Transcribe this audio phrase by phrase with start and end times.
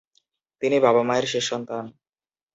[0.61, 1.85] তিনি বাবা-মায়ের শেষ সন্তান।